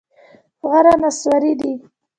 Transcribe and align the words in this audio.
زغر 0.59 0.85
نصواري 1.01 1.53
دي. 1.59 1.71